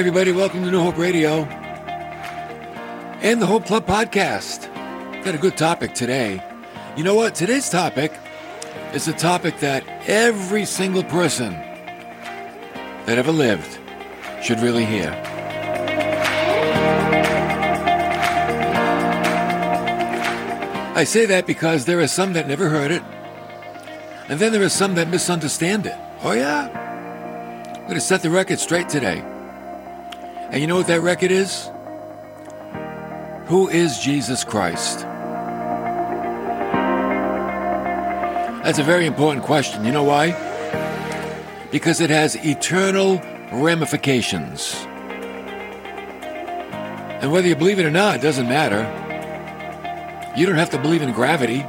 [0.00, 1.44] everybody, welcome to New Hope Radio
[3.20, 4.66] and the Hope Club podcast.
[5.22, 6.42] Got a good topic today.
[6.96, 7.34] You know what?
[7.34, 8.10] Today's topic
[8.94, 11.52] is a topic that every single person
[13.04, 13.78] that ever lived
[14.42, 15.10] should really hear.
[20.96, 23.02] I say that because there are some that never heard it,
[24.30, 25.98] and then there are some that misunderstand it.
[26.22, 26.70] Oh, yeah?
[27.74, 29.22] I'm going to set the record straight today.
[30.52, 31.70] And you know what that record is?
[33.46, 35.06] Who is Jesus Christ?
[38.64, 39.84] That's a very important question.
[39.84, 40.32] You know why?
[41.70, 43.20] Because it has eternal
[43.52, 44.74] ramifications.
[47.22, 48.82] And whether you believe it or not, it doesn't matter.
[50.36, 51.62] You don't have to believe in gravity.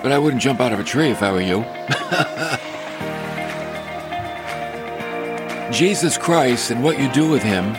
[0.00, 1.64] But I wouldn't jump out of a tree if I were you.
[5.78, 7.72] Jesus Christ and what you do with him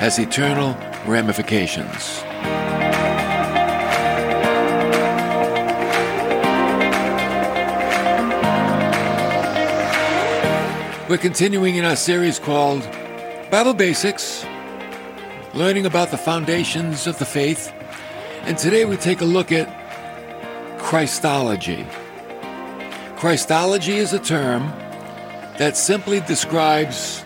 [0.00, 0.74] has eternal
[1.06, 2.20] ramifications.
[11.08, 12.82] We're continuing in our series called
[13.52, 14.44] Bible Basics,
[15.54, 17.72] learning about the foundations of the faith.
[18.42, 19.68] And today we take a look at
[20.80, 21.86] Christology.
[23.14, 24.72] Christology is a term
[25.62, 27.24] that simply describes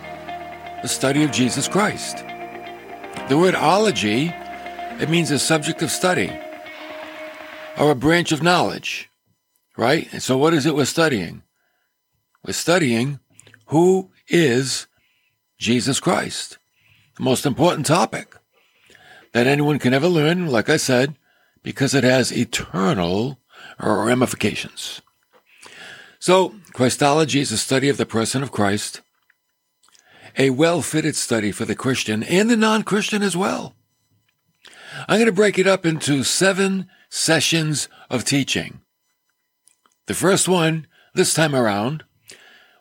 [0.82, 2.18] the study of Jesus Christ.
[3.30, 4.30] The word ology,
[5.00, 6.30] it means a subject of study
[7.78, 9.08] or a branch of knowledge,
[9.78, 10.06] right?
[10.12, 11.44] And so what is it we're studying?
[12.44, 13.20] We're studying
[13.68, 14.86] who is
[15.56, 16.58] Jesus Christ?
[17.16, 18.36] The most important topic
[19.32, 21.16] that anyone can ever learn, like I said,
[21.62, 23.38] because it has eternal
[23.80, 25.00] ramifications.
[26.26, 29.00] So, Christology is a study of the person of Christ,
[30.36, 33.76] a well fitted study for the Christian and the non Christian as well.
[35.06, 38.80] I'm going to break it up into seven sessions of teaching.
[40.06, 42.02] The first one, this time around,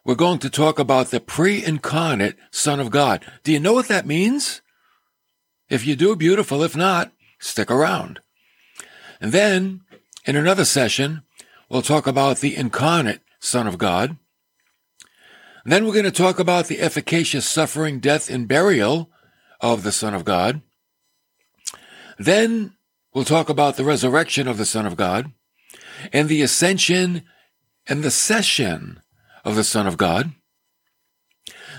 [0.03, 3.23] we're going to talk about the pre incarnate Son of God.
[3.43, 4.63] Do you know what that means?
[5.69, 6.63] If you do, beautiful.
[6.63, 8.21] If not, stick around.
[9.21, 9.81] And then,
[10.25, 11.21] in another session,
[11.69, 14.17] we'll talk about the incarnate Son of God.
[15.65, 19.09] Then we're going to talk about the efficacious suffering, death, and burial
[19.61, 20.61] of the Son of God.
[22.19, 22.73] Then
[23.13, 25.31] we'll talk about the resurrection of the Son of God
[26.13, 27.23] and the ascension
[27.87, 29.01] and the session
[29.43, 30.31] of the Son of God.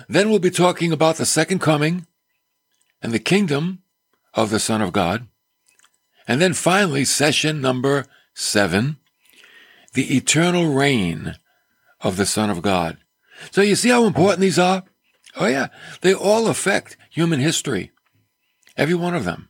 [0.09, 2.07] Then we'll be talking about the second coming
[3.03, 3.83] and the kingdom
[4.35, 5.29] of the Son of God.
[6.29, 8.97] And then finally, session number seven,
[9.95, 11.37] the eternal reign
[12.01, 12.99] of the Son of God.
[13.51, 14.85] So you see how important these are?
[15.37, 15.69] Oh yeah,
[16.01, 17.93] they all affect human history.
[18.77, 19.49] Every one of them.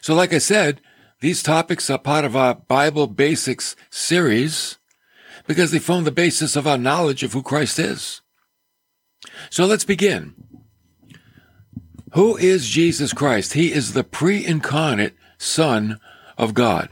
[0.00, 0.80] So like I said,
[1.20, 4.78] these topics are part of our Bible Basics series
[5.46, 8.20] because they form the basis of our knowledge of who Christ is.
[9.50, 10.34] So let's begin.
[12.12, 13.54] Who is Jesus Christ?
[13.54, 15.98] He is the pre-incarnate Son
[16.38, 16.88] of God.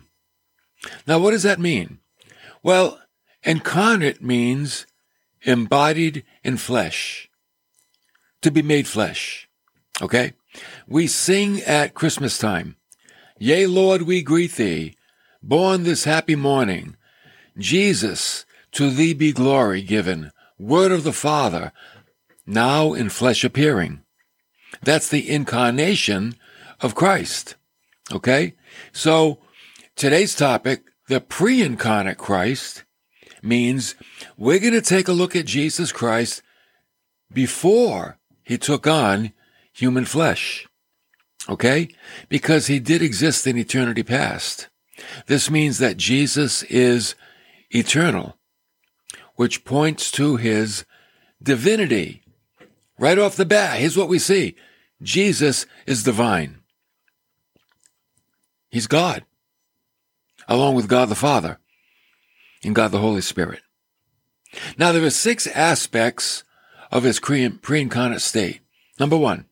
[1.07, 1.99] Now, what does that mean?
[2.63, 2.99] Well,
[3.43, 4.87] incarnate means
[5.43, 7.29] embodied in flesh,
[8.41, 9.49] to be made flesh.
[10.01, 10.35] Okay?
[10.87, 12.77] We sing at Christmas time,
[13.39, 14.95] Yea, Lord, we greet thee,
[15.43, 16.97] born this happy morning,
[17.59, 21.73] Jesus, to thee be glory given, word of the Father,
[22.47, 24.03] now in flesh appearing.
[24.83, 26.37] That's the incarnation
[26.81, 27.57] of Christ.
[28.13, 28.55] Okay?
[28.93, 29.39] So
[29.97, 32.85] today's topic, the pre-incarnate Christ,
[33.43, 33.95] means
[34.37, 36.43] we're going to take a look at Jesus Christ
[37.33, 39.33] before he took on
[39.73, 40.67] human flesh.
[41.49, 41.89] Okay?
[42.29, 44.69] Because he did exist in eternity past.
[45.27, 47.15] This means that Jesus is
[47.71, 48.37] eternal,
[49.35, 50.85] which points to his
[51.43, 52.23] divinity.
[52.99, 54.55] Right off the bat, here's what we see.
[55.03, 56.59] Jesus is divine.
[58.71, 59.25] He's God,
[60.47, 61.59] along with God the Father
[62.65, 63.61] and God the Holy Spirit.
[64.77, 66.45] Now, there are six aspects
[66.91, 68.61] of his pre-incarnate state.
[69.01, 69.47] Number one,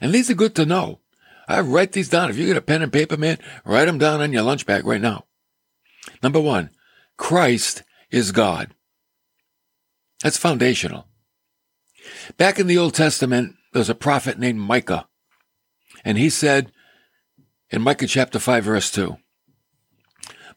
[0.00, 1.00] and these are good to know.
[1.46, 2.30] I write these down.
[2.30, 4.86] If you get a pen and paper, man, write them down on your lunch bag
[4.86, 5.24] right now.
[6.22, 6.70] Number one,
[7.16, 8.74] Christ is God.
[10.22, 11.06] That's foundational.
[12.36, 15.08] Back in the Old Testament, there's a prophet named Micah.
[16.04, 16.72] And he said
[17.70, 19.16] in Micah chapter 5 verse 2,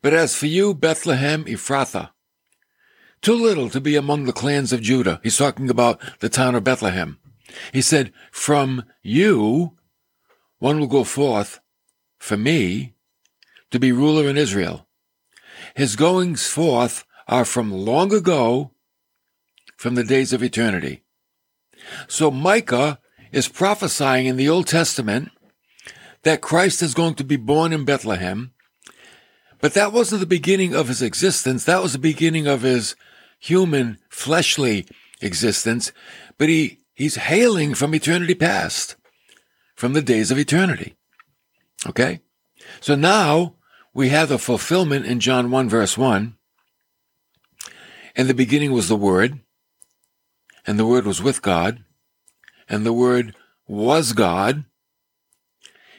[0.01, 2.11] But as for you, Bethlehem Ephrathah,
[3.21, 5.19] too little to be among the clans of Judah.
[5.21, 7.19] He's talking about the town of Bethlehem.
[7.71, 9.77] He said, From you,
[10.59, 11.59] one will go forth
[12.17, 12.93] for me
[13.69, 14.87] to be ruler in Israel.
[15.75, 18.71] His goings forth are from long ago,
[19.77, 21.03] from the days of eternity.
[22.07, 22.99] So Micah
[23.31, 25.31] is prophesying in the Old Testament
[26.23, 28.53] that Christ is going to be born in Bethlehem.
[29.61, 31.63] But that wasn't the beginning of his existence.
[31.65, 32.95] That was the beginning of his
[33.39, 34.87] human, fleshly
[35.21, 35.91] existence.
[36.37, 38.95] But he, he's hailing from eternity past,
[39.75, 40.95] from the days of eternity.
[41.87, 42.21] Okay?
[42.79, 43.55] So now
[43.93, 46.35] we have the fulfillment in John 1 verse 1.
[48.15, 49.39] In the beginning was the Word,
[50.67, 51.83] and the Word was with God,
[52.67, 53.35] and the Word
[53.67, 54.65] was God.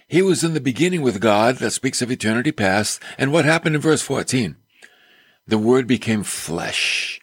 [0.06, 3.00] He was in the beginning with God, that speaks of eternity past.
[3.18, 4.56] And what happened in verse 14?
[5.46, 7.20] The Word became flesh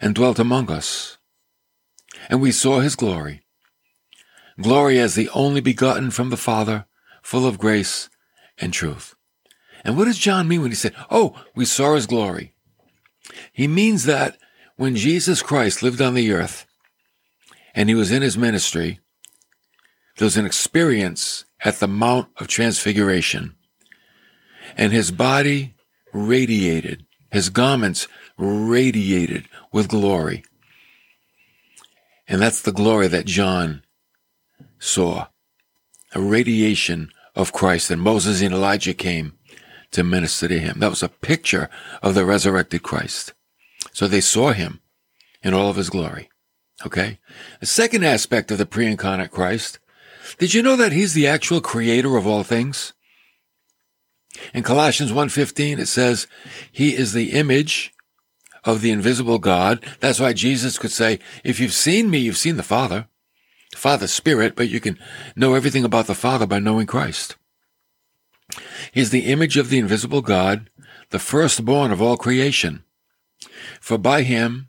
[0.00, 1.18] and dwelt among us.
[2.28, 3.42] And we saw his glory.
[4.60, 6.86] Glory as the only begotten from the Father,
[7.22, 8.08] full of grace
[8.58, 9.14] and truth.
[9.84, 12.54] And what does John mean when he said, Oh, we saw his glory?
[13.52, 14.38] He means that
[14.76, 16.66] when Jesus Christ lived on the earth
[17.74, 19.00] and he was in his ministry,
[20.16, 23.56] there was an experience at the Mount of Transfiguration.
[24.76, 25.74] And his body
[26.12, 28.06] radiated, his garments
[28.36, 30.44] radiated with glory.
[32.28, 33.82] And that's the glory that John
[34.78, 35.26] saw
[36.14, 37.90] a radiation of Christ.
[37.90, 39.32] And Moses and Elijah came
[39.90, 40.80] to minister to him.
[40.80, 41.68] That was a picture
[42.02, 43.32] of the resurrected Christ.
[43.92, 44.80] So they saw him
[45.42, 46.30] in all of his glory.
[46.84, 47.18] Okay.
[47.60, 49.78] The second aspect of the pre-incarnate Christ
[50.38, 52.92] did you know that he's the actual creator of all things?
[54.52, 56.26] In Colossians 1:15 it says,
[56.70, 57.92] "He is the image
[58.64, 62.56] of the invisible God." That's why Jesus could say, "If you've seen me, you've seen
[62.56, 63.08] the Father."
[63.74, 64.98] Father spirit, but you can
[65.34, 67.36] know everything about the Father by knowing Christ.
[68.92, 70.70] He is the image of the invisible God,
[71.10, 72.84] the firstborn of all creation.
[73.80, 74.68] For by him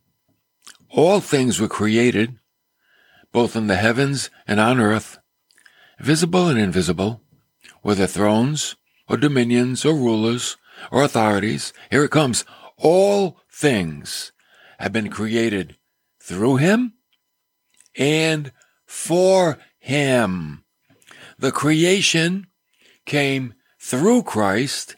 [0.90, 2.40] all things were created,
[3.32, 5.18] both in the heavens and on earth,
[6.00, 7.22] visible and invisible,
[7.82, 8.76] whether thrones
[9.08, 10.58] or dominions or rulers
[10.92, 12.46] or authorities, here it comes,
[12.78, 14.32] all things
[14.80, 15.78] have been created
[16.20, 16.94] through him
[17.96, 18.52] and
[18.86, 20.64] for him.
[21.38, 22.48] The creation
[23.06, 24.96] came through Christ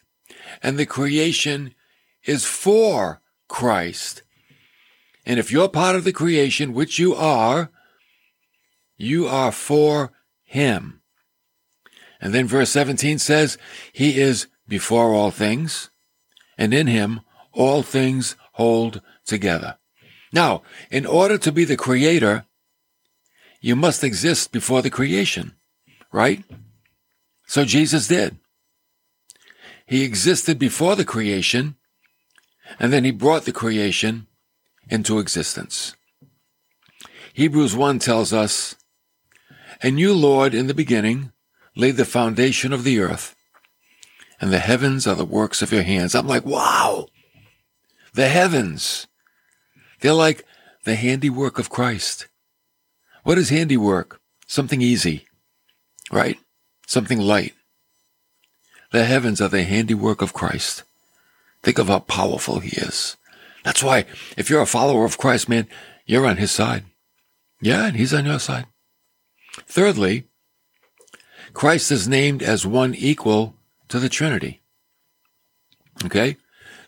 [0.64, 1.76] and the creation
[2.24, 4.24] is for Christ.
[5.26, 7.70] And if you're part of the creation, which you are,
[8.98, 10.12] you are for
[10.48, 11.02] him.
[12.20, 13.60] And then verse 17 says,
[13.94, 15.92] He is before all things,
[16.58, 17.22] and in him
[17.54, 19.78] all things hold together.
[20.34, 22.46] Now, in order to be the creator,
[23.62, 25.54] you must exist before the creation,
[26.12, 26.44] right?
[27.46, 28.38] So Jesus did.
[29.86, 31.76] He existed before the creation,
[32.80, 34.28] and then he brought the creation
[34.90, 35.96] into existence.
[37.34, 38.76] Hebrews 1 tells us
[39.82, 41.32] and you, Lord, in the beginning,
[41.76, 43.36] laid the foundation of the earth,
[44.42, 46.16] and the heavens are the works of your hands.
[46.16, 47.08] I'm like, wow!
[48.14, 49.08] The heavens!
[50.02, 50.46] They're like
[50.84, 52.28] the handiwork of Christ.
[53.24, 54.22] What is handiwork?
[54.48, 55.28] Something easy,
[56.12, 56.38] right?
[56.86, 57.54] Something light.
[58.92, 60.84] The heavens are the handiwork of Christ.
[61.62, 63.18] Think of how powerful he is.
[63.64, 64.06] That's why,
[64.38, 65.68] if you're a follower of Christ, man,
[66.06, 66.86] you're on his side.
[67.60, 68.68] Yeah, and he's on your side.
[69.66, 70.28] Thirdly,
[71.54, 73.56] Christ is named as one equal
[73.88, 74.62] to the Trinity.
[76.06, 76.38] Okay?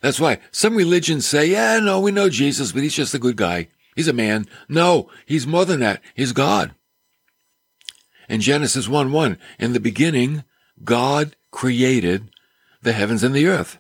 [0.02, 3.36] That's why some religions say, yeah, no, we know Jesus, but he's just a good
[3.36, 3.70] guy.
[3.96, 4.46] He's a man.
[4.70, 6.02] No, he's more than that.
[6.16, 6.74] He's God.
[8.30, 10.44] In Genesis 1 1, in the beginning,
[10.84, 12.30] God created
[12.82, 13.80] the heavens and the earth.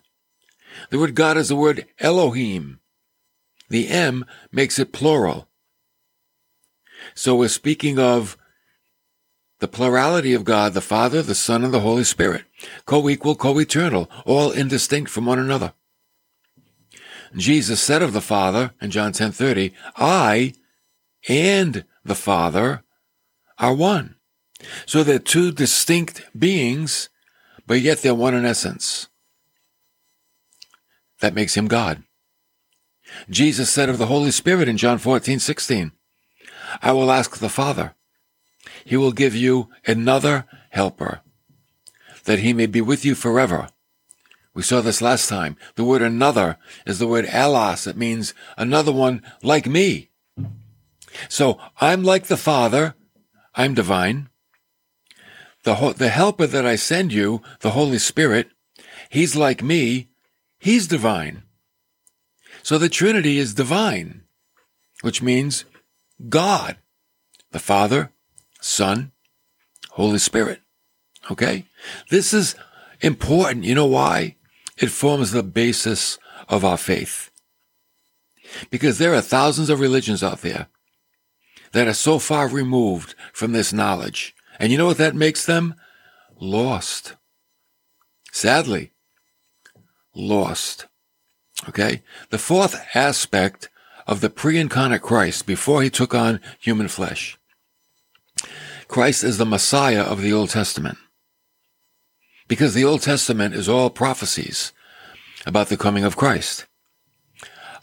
[0.90, 2.80] The word God is the word Elohim.
[3.70, 5.48] The M makes it plural.
[7.14, 8.38] So we're speaking of
[9.60, 12.46] the plurality of God, the Father, the Son, and the Holy Spirit,
[12.86, 15.74] co-equal, co-eternal, all indistinct from one another.
[17.36, 20.54] Jesus said of the Father in John 10:30, "I
[21.28, 22.84] and the Father
[23.58, 24.16] are one."
[24.86, 27.10] So they're two distinct beings,
[27.68, 29.08] but yet they're one in essence.
[31.20, 32.04] That makes him God.
[33.30, 35.92] Jesus said of the Holy Spirit in John 14:16,
[36.82, 37.96] "I will ask the Father,
[38.90, 41.22] he will give you another helper,
[42.24, 43.70] that he may be with you forever.
[44.56, 45.58] We saw this last time.
[45.76, 47.86] The word another is the word allos.
[47.86, 50.10] It means another one like me.
[51.30, 52.96] So I'm like the Father.
[53.54, 54.30] I'm divine.
[55.66, 58.50] The, ho- the helper that I send you, the Holy Spirit,
[59.12, 60.10] he's like me.
[60.58, 61.44] He's divine.
[62.64, 64.24] So the Trinity is divine,
[65.02, 65.66] which means
[66.28, 66.78] God,
[67.52, 68.14] the Father,
[68.60, 69.12] Son,
[69.92, 70.62] Holy Spirit.
[71.32, 71.66] Okay?
[72.10, 72.56] This is
[73.02, 73.66] important.
[73.66, 74.36] You know why?
[74.78, 77.32] It forms the basis of our faith.
[78.70, 80.68] Because there are thousands of religions out there
[81.72, 84.36] that are so far removed from this knowledge.
[84.60, 85.76] And you know what that makes them?
[86.40, 87.16] Lost.
[88.32, 88.92] Sadly,
[90.16, 90.88] lost.
[91.68, 92.04] Okay?
[92.30, 93.70] The fourth aspect
[94.08, 97.39] of the pre-incarnate Christ before he took on human flesh.
[98.90, 100.98] Christ is the Messiah of the Old Testament.
[102.48, 104.74] Because the Old Testament is all prophecies
[105.46, 106.66] about the coming of Christ.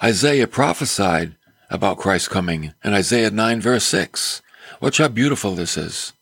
[0.02, 1.36] Isaiah prophesied
[1.70, 4.42] about Christ's coming in Isaiah 9 verse 6.
[4.80, 6.12] Watch how beautiful this is.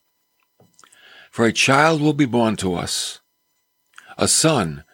[1.30, 3.20] For a child will be born to us.
[4.18, 4.84] A son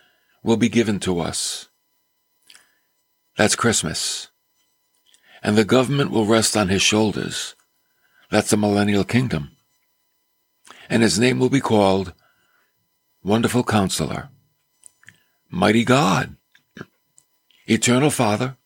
[0.44, 1.68] will be given to us.
[3.36, 4.28] That's Christmas.
[5.42, 7.56] And the government will rest on his shoulders.
[8.30, 9.56] That's the millennial kingdom.
[10.90, 12.12] And his name will be called
[13.22, 14.28] Wonderful Counselor,
[15.48, 16.36] Mighty God,
[17.66, 18.56] Eternal Father,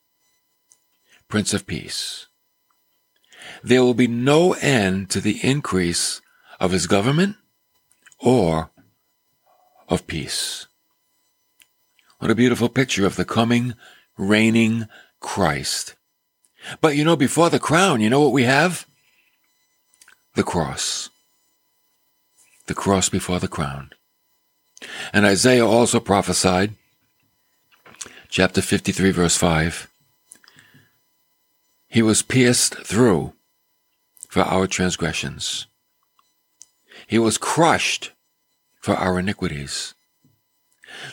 [1.28, 2.28] Prince of Peace.
[3.62, 6.22] There will be no end to the increase
[6.58, 7.36] of his government
[8.18, 8.70] or
[9.86, 10.66] of peace.
[12.20, 13.74] What a beautiful picture of the coming,
[14.16, 14.86] reigning
[15.20, 15.94] Christ.
[16.80, 18.86] But you know, before the crown, you know what we have?
[20.36, 21.10] The cross.
[22.66, 23.90] The cross before the crown.
[25.12, 26.75] And Isaiah also prophesied,
[28.28, 29.88] chapter 53, verse 5,
[31.88, 33.35] He was pierced through
[34.28, 35.66] for our transgressions.
[37.06, 38.12] He was crushed
[38.80, 39.94] for our iniquities.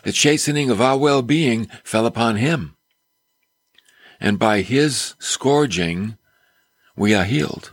[0.04, 2.76] The chastening of our well-being fell upon him.
[4.20, 6.18] And by his scourging,
[6.96, 7.72] we are healed.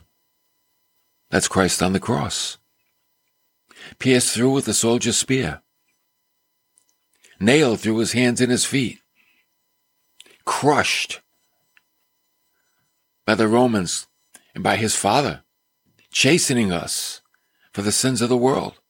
[1.30, 2.58] That's Christ on the cross.
[3.98, 5.62] Pierced through with the soldier's spear.
[7.40, 9.00] Nailed through his hands and his feet.
[10.44, 11.20] Crushed
[13.26, 14.06] by the Romans
[14.54, 15.42] and by his father,
[16.10, 17.20] chastening us
[17.72, 18.80] for the sins of the world.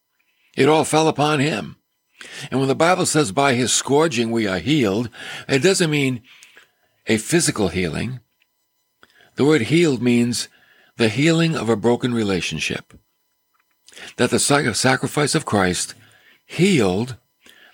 [0.57, 1.77] It all fell upon him.
[2.51, 5.11] And when the Bible says by his scourging we are healed,
[5.49, 6.23] it doesn't mean
[7.07, 8.21] a physical healing.
[9.37, 10.49] The word healed means
[10.97, 12.95] the healing of a broken relationship.
[14.17, 15.95] That the sacrifice of Christ
[16.47, 17.17] healed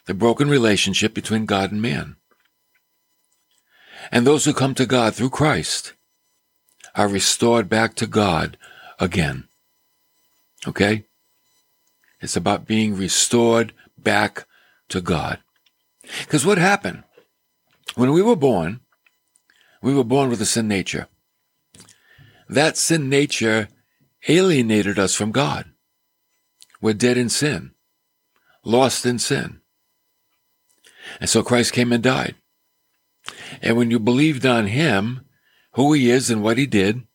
[0.06, 2.16] the broken relationship between God and man.
[4.12, 5.94] And those who come to God through Christ
[6.94, 8.58] are restored back to God
[8.98, 9.48] again.
[10.66, 11.04] Okay?
[12.20, 14.46] It's about being restored back
[14.88, 15.38] to God.
[16.20, 17.04] Because what happened?
[17.94, 18.80] When we were born,
[19.82, 21.08] we were born with a sin nature.
[22.48, 23.68] That sin nature
[24.28, 25.70] alienated us from God.
[26.84, 27.70] We're dead in sin,
[28.62, 29.62] lost in sin.
[31.18, 32.34] And so Christ came and died.
[33.62, 35.24] And when you believed on him,
[35.76, 37.06] who he is and what he did,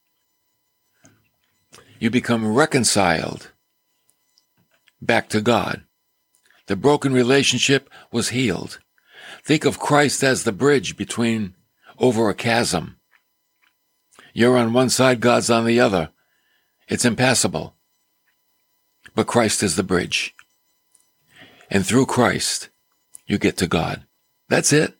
[1.99, 3.51] you become reconciled
[4.99, 5.83] back to God.
[6.65, 8.79] The broken relationship was healed.
[9.43, 11.53] Think of Christ as the bridge between
[11.99, 12.97] over a chasm.
[14.33, 16.09] You're on one side, God's on the other.
[16.87, 17.75] It's impassable.
[19.19, 20.33] But Christ is the bridge.
[21.69, 22.69] And through Christ,
[23.27, 24.05] you get to God.
[24.47, 24.97] That's it.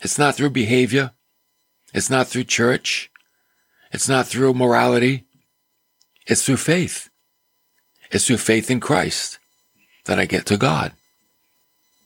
[0.00, 1.10] It's not through behavior.
[1.92, 3.10] It's not through church.
[3.92, 5.26] It's not through morality.
[6.26, 7.10] It's through faith.
[8.10, 9.38] It's through faith in Christ
[10.06, 10.92] that I get to God.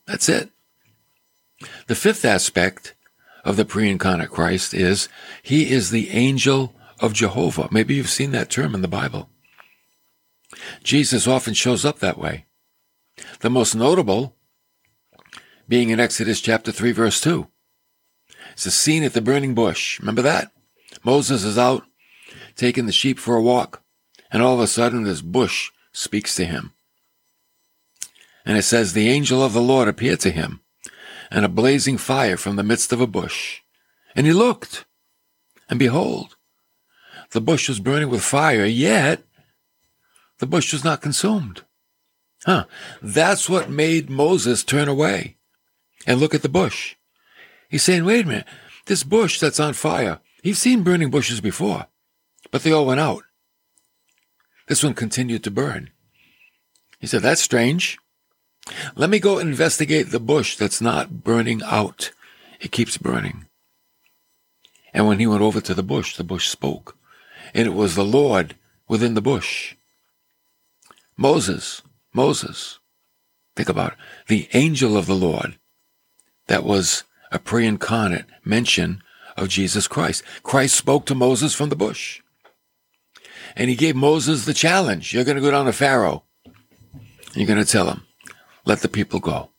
[0.09, 0.51] That's it.
[1.87, 2.97] The fifth aspect
[3.45, 5.09] of the pre-incarnate Christ is
[5.45, 7.69] he is the angel of Jehovah.
[7.71, 9.29] Maybe you've seen that term in the Bible.
[10.83, 12.47] Jesus often shows up that way.
[13.41, 14.37] The most notable
[15.69, 17.47] being in Exodus chapter 3 verse 2.
[18.53, 19.99] It's a scene at the burning bush.
[20.01, 20.53] Remember that?
[21.03, 21.85] Moses is out
[22.57, 23.83] taking the sheep for a walk,
[24.31, 26.73] and all of a sudden this bush speaks to him.
[28.47, 30.61] And it says, The angel of the Lord appeared to him,
[31.31, 33.61] and a blazing fire from the midst of a bush.
[34.15, 34.85] And he looked,
[35.69, 36.37] and behold,
[37.31, 39.23] the bush was burning with fire, yet
[40.45, 41.63] the bush was not consumed.
[42.45, 42.67] Huh.
[43.01, 45.39] That's what made Moses turn away
[46.07, 46.97] and look at the bush.
[47.71, 48.47] He's saying, wait a minute,
[48.85, 51.87] this bush that's on fire, he's seen burning bushes before,
[52.51, 53.23] but they all went out.
[54.69, 55.89] This one continued to burn.
[56.99, 57.97] He said, That's strange.
[58.95, 62.13] Let me go investigate the bush that's not burning out.
[62.61, 63.47] It keeps burning.
[64.93, 66.99] And when he went over to the bush, the bush spoke.
[67.55, 69.77] And it was the Lord within the bush.
[71.17, 72.81] Moses, Moses.
[73.57, 73.99] Think about it.
[74.29, 75.59] The angel of the Lord.
[76.47, 79.03] That was a pre incarnate mention
[79.37, 80.23] of Jesus Christ.
[80.43, 82.21] Christ spoke to Moses from the bush.
[83.57, 85.13] And he gave Moses the challenge.
[85.13, 86.25] You're going to go down to Pharaoh.
[87.35, 88.07] You're going to tell him,
[88.65, 89.51] let the people go.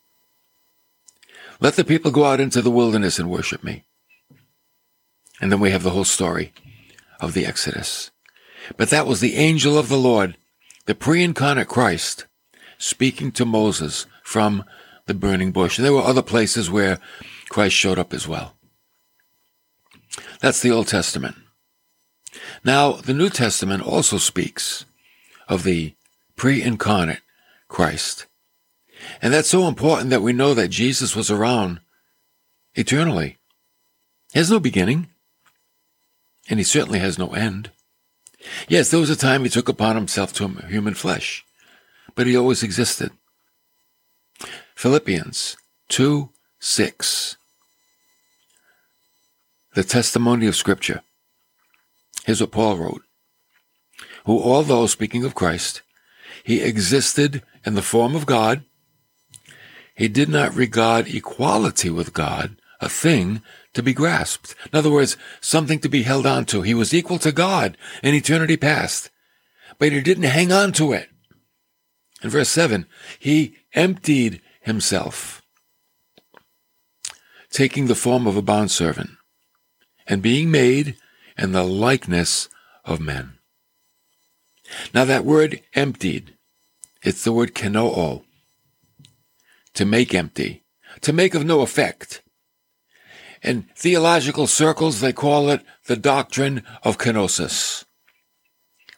[1.60, 3.84] Let the people go out into the wilderness and worship me.
[5.42, 6.54] And then we have the whole story
[7.20, 8.12] of the Exodus.
[8.78, 10.38] But that was the angel of the Lord,
[10.86, 12.26] the pre-incarnate Christ,
[12.78, 14.64] speaking to Moses from
[15.06, 15.78] the burning bush.
[15.78, 17.00] There were other places where
[17.50, 18.56] Christ showed up as well.
[20.42, 21.36] That's the Old Testament.
[22.64, 24.86] Now, the New Testament also speaks
[25.48, 25.94] of the
[26.36, 27.22] pre-incarnate
[27.68, 28.26] Christ.
[29.22, 31.80] And that's so important that we know that Jesus was around
[32.74, 33.38] eternally.
[34.34, 35.08] He has no beginning,
[36.50, 37.72] and he certainly has no end.
[38.68, 41.46] Yes, there was a time he took upon himself to human flesh,
[42.16, 43.12] but he always existed.
[44.76, 45.58] Philippians
[45.90, 47.38] 2 6.
[49.74, 51.02] The testimony of Scripture.
[52.26, 53.04] Here's what Paul wrote.
[54.26, 55.82] Who, although speaking of Christ,
[56.44, 58.64] he existed in the form of God,
[59.96, 63.42] he did not regard equality with God a thing
[63.76, 64.56] to be grasped.
[64.72, 66.64] In other words, something to be held on to.
[66.64, 69.12] He was equal to God in eternity past,
[69.78, 71.10] but he didn't hang on to it.
[72.24, 72.88] In verse 7,
[73.20, 75.44] he emptied himself,
[77.52, 79.12] taking the form of a bondservant,
[80.08, 80.96] and being made
[81.38, 82.50] in the likeness
[82.86, 83.34] of men.
[84.94, 86.36] Now that word emptied,
[87.04, 88.24] it's the word kenoo,
[89.74, 90.64] to make empty,
[91.02, 92.22] to make of no effect.
[93.44, 97.86] In theological circles, they call it the doctrine of kenosis,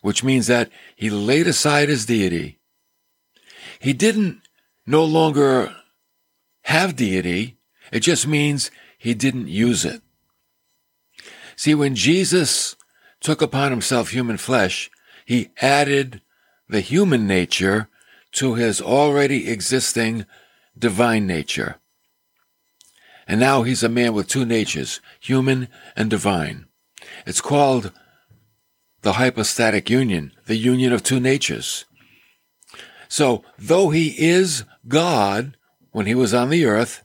[0.02, 2.60] which means that he laid aside his deity.
[3.80, 4.41] He didn't
[4.86, 5.76] no longer
[6.63, 7.58] have deity.
[7.91, 10.02] It just means he didn't use it.
[11.56, 12.76] See, when Jesus
[13.19, 14.89] took upon himself human flesh,
[15.26, 16.21] he added
[16.69, 17.89] the human nature
[18.34, 20.26] to his already existing
[20.78, 21.78] divine nature.
[23.27, 26.65] And now he's a man with two natures, human and divine.
[27.25, 27.91] It's called
[29.01, 31.85] the hypostatic union, the union of two natures.
[33.09, 35.57] So, though he is God
[35.91, 37.03] when he was on the earth,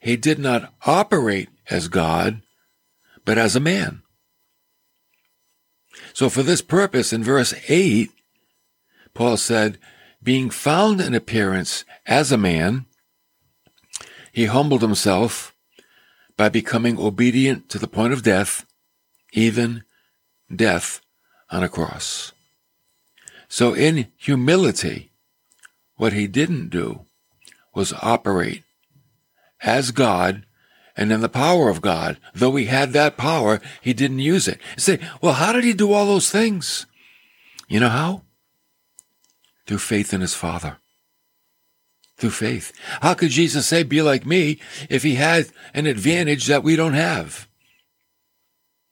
[0.00, 2.42] he did not operate as God,
[3.24, 4.02] but as a man.
[6.12, 8.10] So for this purpose, in verse 8,
[9.14, 9.78] Paul said,
[10.22, 12.86] being found in appearance as a man,
[14.32, 15.54] he humbled himself
[16.36, 18.64] by becoming obedient to the point of death,
[19.32, 19.84] even
[20.54, 21.00] death
[21.50, 22.32] on a cross.
[23.48, 25.10] So in humility,
[25.96, 27.06] what he didn't do
[27.74, 28.62] was operate
[29.62, 30.44] as God
[30.96, 32.18] and in the power of God.
[32.34, 34.60] Though he had that power, he didn't use it.
[34.76, 36.86] You say, well, how did he do all those things?
[37.68, 38.22] You know how?
[39.66, 40.78] Through faith in his Father.
[42.18, 42.72] Through faith.
[43.00, 44.58] How could Jesus say, be like me,
[44.90, 47.48] if he had an advantage that we don't have?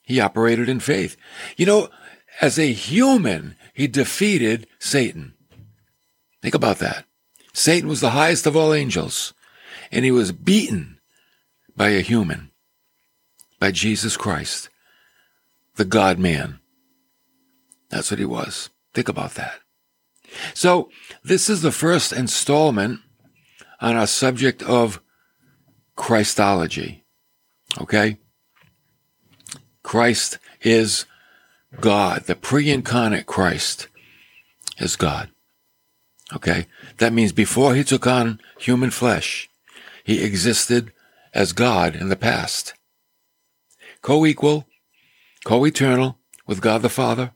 [0.04, 1.16] He operated in faith.
[1.56, 1.88] You know,
[2.40, 5.34] as a human, he defeated Satan.
[6.40, 7.04] Think about that.
[7.52, 9.34] Satan was the highest of all angels,
[9.90, 11.00] and he was beaten
[11.76, 12.52] by a human,
[13.58, 14.68] by Jesus Christ,
[15.74, 16.60] the God man.
[17.88, 18.70] That's what he was.
[18.94, 19.58] Think about that.
[20.54, 20.90] So
[21.24, 23.00] this is the first installment
[23.80, 25.00] on our subject of
[25.96, 27.04] Christology.
[27.80, 28.18] Okay?
[29.82, 31.06] Christ is
[31.80, 32.24] God.
[32.24, 33.88] The pre-incarnate Christ
[34.78, 35.30] is God.
[36.34, 36.66] Okay?
[36.98, 39.48] That means before he took on human flesh,
[40.04, 40.92] he existed
[41.34, 42.74] as God in the past.
[44.02, 44.66] Co-equal,
[45.44, 47.32] co-eternal with God the Father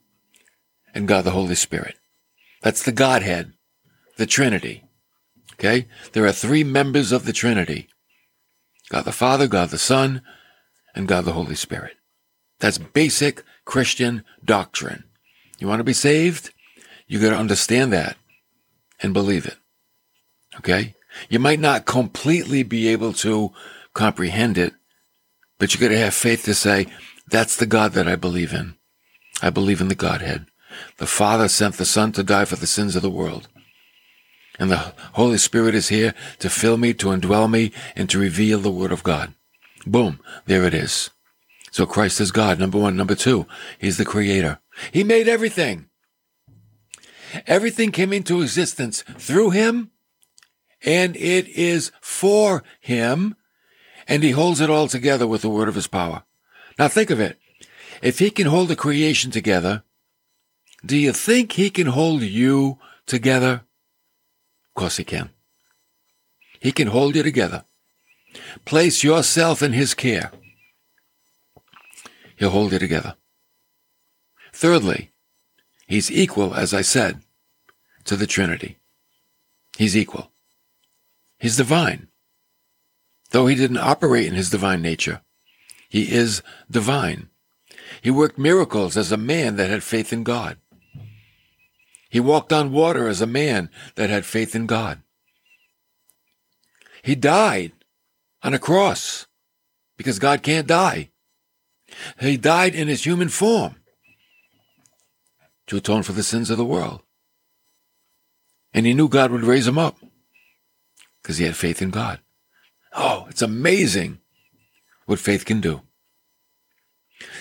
[0.95, 1.97] and God the Holy Spirit.
[2.63, 3.53] That's the Godhead,
[4.17, 4.85] the Trinity.
[5.61, 5.87] Okay?
[6.13, 7.87] There are three members of the Trinity.
[8.89, 10.23] God the Father, God the Son,
[10.95, 11.97] and God the Holy Spirit.
[12.61, 15.05] That's basic Christian doctrine.
[15.59, 16.55] You want to be saved?
[17.07, 18.17] You got to understand that
[19.03, 19.57] and believe it.
[20.57, 20.95] Okay?
[21.29, 23.53] You might not completely be able to
[23.93, 24.73] comprehend it,
[25.59, 26.87] but you got to have faith to say,
[27.29, 28.77] that's the God that I believe in.
[29.43, 30.47] I believe in the Godhead.
[30.97, 33.49] The Father sent the Son to die for the sins of the world.
[34.61, 38.59] And the Holy Spirit is here to fill me, to indwell me, and to reveal
[38.59, 39.33] the Word of God.
[39.87, 40.21] Boom.
[40.45, 41.09] There it is.
[41.71, 42.95] So Christ is God, number one.
[42.95, 43.47] Number two,
[43.79, 44.59] He's the Creator.
[44.93, 45.87] He made everything.
[47.47, 49.93] Everything came into existence through Him,
[50.85, 53.37] and it is for Him,
[54.07, 56.25] and He holds it all together with the word of His power.
[56.79, 57.39] Now think of it.
[58.03, 59.85] If He can hold the creation together,
[60.85, 63.63] do you think He can hold you together?
[64.81, 65.29] Course He can.
[66.59, 67.65] He can hold you together.
[68.65, 70.33] Place yourself in His care.
[72.37, 73.17] He'll hold you together.
[74.55, 75.11] Thirdly,
[75.87, 77.21] He's equal, as I said,
[78.05, 78.79] to the Trinity.
[79.77, 80.33] He's equal.
[81.39, 82.09] He's divine.
[83.33, 85.21] Though he didn't operate in his divine nature,
[85.91, 87.29] he is divine.
[88.01, 90.57] He worked miracles as a man that had faith in God.
[92.11, 95.01] He walked on water as a man that had faith in God.
[97.03, 97.73] He died
[98.43, 99.27] on a cross
[99.97, 101.11] because God can't die.
[102.19, 103.77] He died in his human form
[105.69, 107.01] to atone for the sins of the world.
[108.75, 109.97] And he knew God would raise him up
[111.23, 112.21] because he had faith in God.
[112.93, 114.19] Oh, it's amazing
[115.07, 115.83] what faith can do.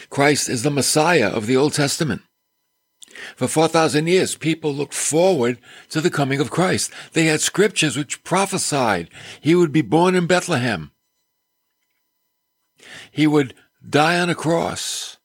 [0.09, 2.21] Christ is the Messiah of the Old Testament.
[3.35, 6.91] For 4,000 years, people looked forward to the coming of Christ.
[7.13, 9.09] They had scriptures which prophesied
[9.41, 10.91] he would be born in Bethlehem.
[13.11, 13.53] He would
[13.87, 15.17] die on a cross.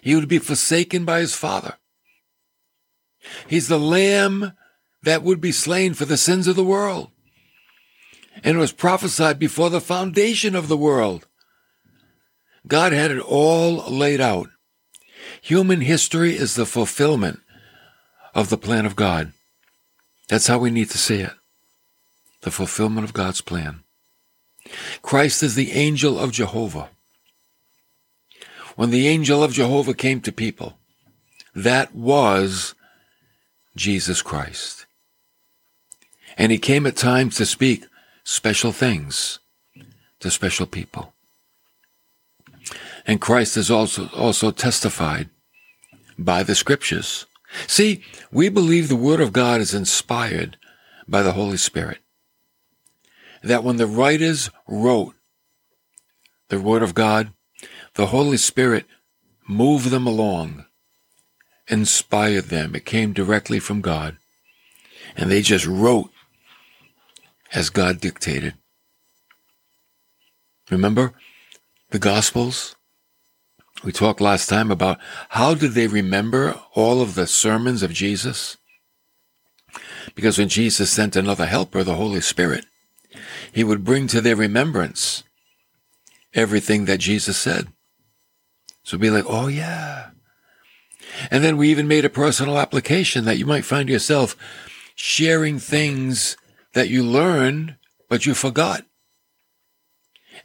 [0.00, 1.76] He would be forsaken by his father.
[3.46, 4.52] He's the lamb
[5.02, 7.10] that would be slain for the sins of the world.
[8.44, 11.26] And it was prophesied before the foundation of the world.
[12.66, 14.50] God had it all laid out.
[15.42, 17.40] Human history is the fulfillment
[18.34, 19.32] of the plan of God.
[20.28, 21.32] That's how we need to see it.
[22.42, 23.80] The fulfillment of God's plan.
[25.02, 26.90] Christ is the angel of Jehovah.
[28.74, 30.78] When the angel of Jehovah came to people,
[31.54, 32.74] that was
[33.74, 34.86] Jesus Christ.
[36.36, 37.86] And he came at times to speak
[38.24, 39.38] special things
[40.20, 41.14] to special people.
[43.06, 45.30] And Christ has also, also testified
[46.18, 47.26] by the scriptures.
[47.66, 50.56] See, we believe the word of God is inspired
[51.06, 51.98] by the Holy Spirit.
[53.42, 55.14] That when the writers wrote
[56.48, 57.32] the word of God,
[57.94, 58.86] the Holy Spirit
[59.48, 60.66] moved them along
[61.68, 62.74] inspired them.
[62.74, 64.16] It came directly from God.
[65.16, 66.10] And they just wrote
[67.52, 68.54] as God dictated.
[70.70, 71.12] Remember
[71.90, 72.76] the Gospels?
[73.86, 78.56] We talked last time about how did they remember all of the sermons of Jesus?
[80.16, 82.66] Because when Jesus sent another helper, the Holy Spirit,
[83.52, 85.22] he would bring to their remembrance
[86.34, 87.68] everything that Jesus said.
[88.82, 90.10] So be like, oh yeah,
[91.30, 94.34] and then we even made a personal application that you might find yourself
[94.96, 96.36] sharing things
[96.74, 97.76] that you learned,
[98.08, 98.84] but you forgot.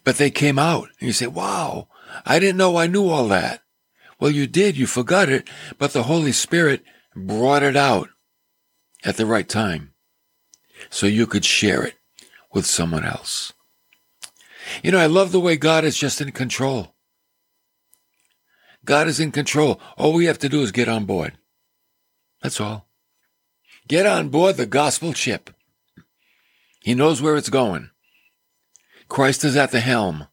[0.03, 1.87] But they came out and you say, wow,
[2.25, 3.61] I didn't know I knew all that.
[4.19, 4.77] Well, you did.
[4.77, 5.47] You forgot it,
[5.77, 6.83] but the Holy Spirit
[7.15, 8.09] brought it out
[9.03, 9.93] at the right time
[10.89, 11.95] so you could share it
[12.53, 13.53] with someone else.
[14.83, 16.95] You know, I love the way God is just in control.
[18.85, 19.79] God is in control.
[19.97, 21.37] All we have to do is get on board.
[22.41, 22.87] That's all.
[23.87, 25.51] Get on board the gospel ship.
[26.81, 27.89] He knows where it's going.
[29.07, 30.27] Christ is at the helm.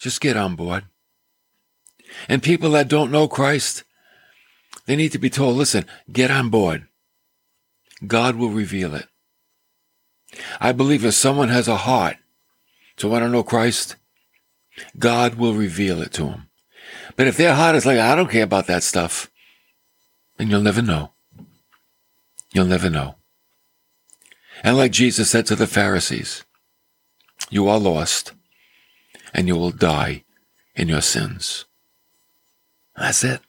[0.00, 0.84] Just get on board.
[2.28, 3.84] And people that don't know Christ,
[4.86, 6.88] they need to be told, listen, get on board.
[8.06, 9.06] God will reveal it.
[10.60, 12.16] I believe if someone has a heart
[12.96, 13.96] to want to know Christ,
[14.98, 16.48] God will reveal it to him.
[17.16, 19.30] But if their heart is like, I don't care about that stuff,
[20.38, 21.12] then you'll never know.
[22.52, 23.16] You'll never know.
[24.64, 26.44] And like Jesus said to the Pharisees,
[27.50, 28.32] you are lost
[29.32, 30.24] and you will die
[30.74, 31.64] in your sins.
[32.96, 33.40] That's it.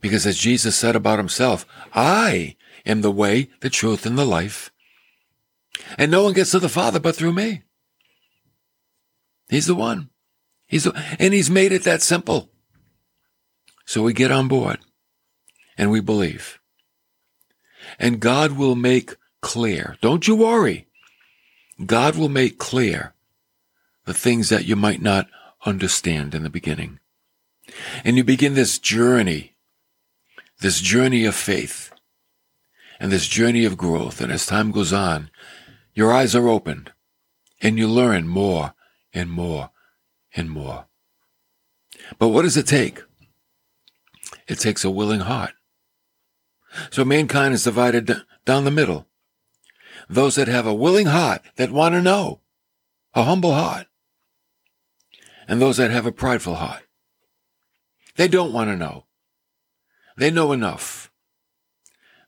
[0.00, 1.64] Because as Jesus said about himself,
[1.94, 4.70] I am the way, the truth, and the life.
[5.98, 7.62] And no one gets to the Father but through me.
[9.48, 10.10] He's the one.
[10.66, 12.50] He's the, and he's made it that simple.
[13.86, 14.78] So we get on board
[15.76, 16.58] and we believe.
[17.98, 19.96] And God will make clear.
[20.00, 20.88] Don't you worry.
[21.84, 23.13] God will make clear
[24.04, 25.28] the things that you might not
[25.64, 26.98] understand in the beginning.
[28.04, 29.54] And you begin this journey,
[30.60, 31.90] this journey of faith,
[33.00, 34.20] and this journey of growth.
[34.20, 35.30] And as time goes on,
[35.94, 36.92] your eyes are opened
[37.60, 38.74] and you learn more
[39.12, 39.70] and more
[40.34, 40.86] and more.
[42.18, 43.02] But what does it take?
[44.46, 45.52] It takes a willing heart.
[46.90, 49.06] So mankind is divided down the middle.
[50.08, 52.40] Those that have a willing heart that want to know,
[53.14, 53.86] a humble heart,
[55.48, 56.82] and those that have a prideful heart.
[58.16, 59.06] They don't want to know.
[60.16, 61.10] They know enough.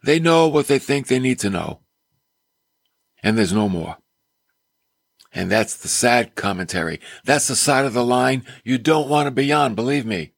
[0.02, 1.81] They know what they think they need to know.
[3.22, 3.98] And there's no more.
[5.33, 7.00] And that's the sad commentary.
[7.24, 10.33] That's the side of the line you don't want to be on, believe me.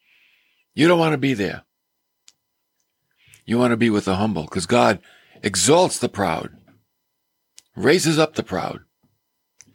[0.74, 1.64] You don't want to be there.
[3.44, 5.00] You want to be with the humble because God
[5.42, 6.50] exalts the proud,
[7.76, 8.80] raises up the proud,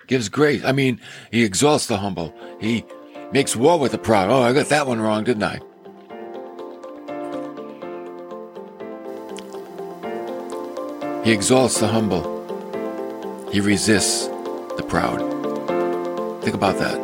[0.07, 0.63] gives grace.
[0.63, 0.99] I mean,
[1.31, 2.33] he exalts the humble.
[2.59, 2.85] He
[3.31, 4.29] makes war with the proud.
[4.29, 5.59] Oh, I got that one wrong, didn't I?
[11.23, 12.31] He exalts the humble.
[13.51, 14.27] He resists
[14.77, 15.19] the proud.
[16.43, 16.99] Think about that.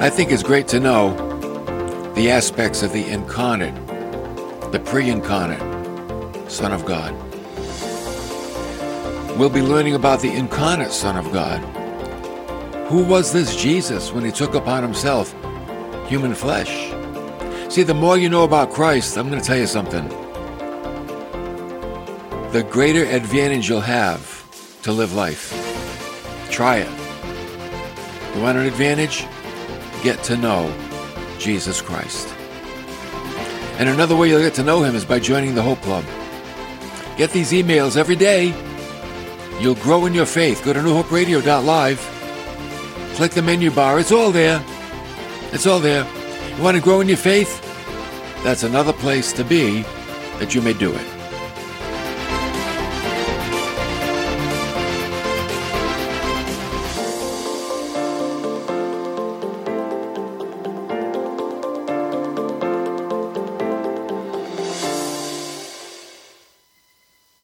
[0.00, 1.14] I think it's great to know
[2.14, 3.74] the aspects of the incarnate,
[4.92, 7.14] pre incarnate Son of God.
[9.38, 11.60] We'll be learning about the incarnate Son of God
[12.92, 15.34] who was this Jesus when he took upon himself
[16.10, 16.92] human flesh?
[17.72, 20.06] See, the more you know about Christ, I'm going to tell you something.
[22.52, 24.22] The greater advantage you'll have
[24.82, 25.54] to live life.
[26.50, 28.36] Try it.
[28.36, 29.24] You want an advantage?
[30.02, 30.70] Get to know
[31.38, 32.28] Jesus Christ.
[33.82, 36.04] And another way you'll get to know him is by joining the Hope Club.
[37.16, 38.54] Get these emails every day.
[39.58, 40.64] You'll grow in your faith.
[40.64, 41.98] Go to newhoperadio.live
[43.16, 43.98] Click the menu bar.
[43.98, 44.64] It's all there.
[45.52, 46.06] It's all there.
[46.56, 47.60] You want to grow in your faith?
[48.44, 49.82] That's another place to be
[50.38, 51.21] that you may do it.